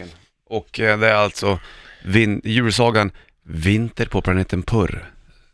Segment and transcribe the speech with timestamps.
[0.00, 0.18] musiken.
[0.44, 1.60] Och eh, det är alltså
[2.04, 3.10] vin- julsagan
[3.42, 5.10] Vinter på planeten Purr.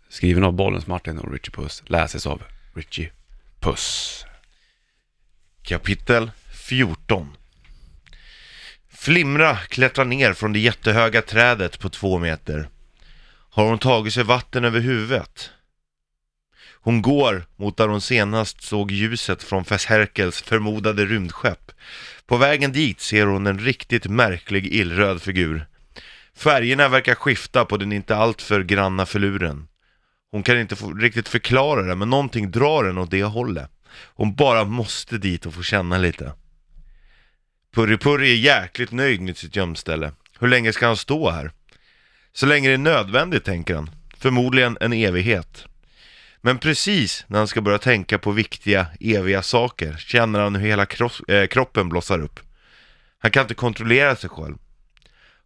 [0.09, 1.83] Skriven av Bollens Martin och Richie Puss.
[1.87, 2.43] Läses av
[2.75, 3.13] Richie
[3.61, 4.25] Puss.
[5.63, 6.31] Kapitel
[6.69, 7.37] 14
[8.89, 12.69] Flimra klättrar ner från det jättehöga trädet på två meter.
[13.51, 15.51] Har hon tagit sig vatten över huvudet?
[16.85, 21.73] Hon går mot där hon senast såg ljuset från Fesherkels förmodade rymdskepp.
[22.27, 25.67] På vägen dit ser hon en riktigt märklig illröd figur.
[26.37, 29.69] Färgerna verkar skifta på den inte alltför granna filuren.
[30.31, 33.71] Hon kan inte få riktigt förklara det, men någonting drar henne åt det hållet.
[34.15, 36.33] Hon bara måste dit och få känna lite.
[37.75, 40.13] Purri-Purri är jäkligt nöjd med sitt gömställe.
[40.39, 41.51] Hur länge ska han stå här?
[42.33, 43.91] Så länge det är nödvändigt, tänker han.
[44.19, 45.67] Förmodligen en evighet.
[46.47, 50.85] Men precis när han ska börja tänka på viktiga, eviga saker känner han hur hela
[50.85, 52.41] kro- eh, kroppen blossar upp.
[53.19, 54.57] Han kan inte kontrollera sig själv.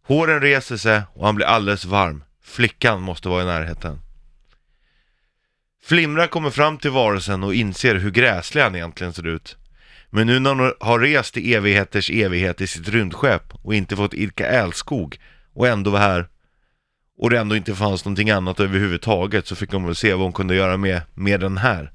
[0.03, 2.23] Håren reser sig och han blir alldeles varm.
[2.43, 3.99] Flickan måste vara i närheten.
[5.83, 9.57] Flimra kommer fram till varelsen och inser hur gräslig han egentligen ser ut.
[10.09, 14.13] Men nu när hon har rest i evigheters evighet i sitt rymdskepp och inte fått
[14.13, 15.17] idka älskog
[15.53, 16.27] och ändå var här
[17.19, 20.33] och det ändå inte fanns någonting annat överhuvudtaget så fick hon väl se vad hon
[20.33, 21.91] kunde göra med, med den här.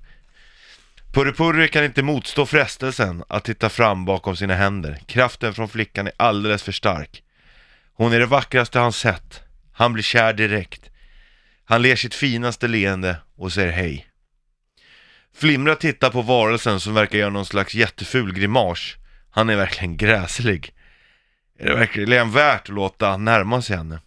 [1.13, 4.99] Purri-Purri kan inte motstå frestelsen att titta fram bakom sina händer.
[5.07, 7.23] Kraften från flickan är alldeles för stark.
[7.95, 9.43] Hon är det vackraste han sett.
[9.73, 10.91] Han blir kär direkt.
[11.65, 14.07] Han ler sitt finaste leende och säger hej.
[15.37, 18.95] Flimra tittar på varelsen som verkar göra någon slags jätteful grimas.
[19.31, 20.73] Han är verkligen gräslig.
[21.59, 24.01] Är det verkligen värt att låta närma sig henne?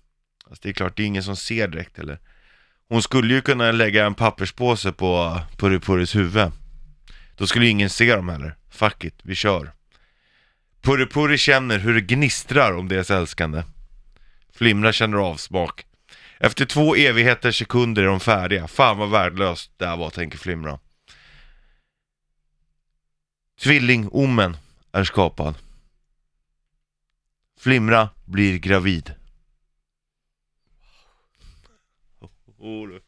[0.49, 2.19] Alltså det är klart, det är ingen som ser direkt eller?
[2.89, 6.51] Hon skulle ju kunna lägga en papperspåse på Purri-Purris huvud.
[7.35, 8.55] Då skulle ju ingen se dem heller.
[8.69, 9.71] Fuck it, vi kör.
[10.81, 13.63] Purri-Purri känner hur det gnistrar om deras älskande.
[14.53, 15.85] Flimra känner avsmak.
[16.39, 18.67] Efter två evigheters sekunder är de färdiga.
[18.67, 20.79] Fan vad värdelöst det här var, tänker Flimra.
[23.61, 24.57] Tvilling-Omen
[24.91, 25.55] är skapad.
[27.59, 29.17] Flimra blir gravid.
[32.59, 33.01] oh, le,